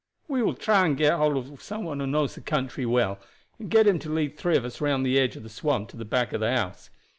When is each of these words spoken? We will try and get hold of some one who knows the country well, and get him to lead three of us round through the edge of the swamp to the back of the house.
We 0.27 0.41
will 0.41 0.55
try 0.55 0.87
and 0.87 0.97
get 0.97 1.13
hold 1.13 1.37
of 1.37 1.61
some 1.61 1.83
one 1.83 1.99
who 1.99 2.07
knows 2.07 2.33
the 2.33 2.41
country 2.41 2.87
well, 2.87 3.19
and 3.59 3.69
get 3.69 3.85
him 3.85 3.99
to 3.99 4.09
lead 4.09 4.35
three 4.35 4.57
of 4.57 4.65
us 4.65 4.81
round 4.81 5.05
through 5.05 5.13
the 5.13 5.19
edge 5.19 5.35
of 5.35 5.43
the 5.43 5.47
swamp 5.47 5.89
to 5.89 5.97
the 5.97 6.05
back 6.05 6.33
of 6.33 6.39
the 6.39 6.49
house. 6.57 6.89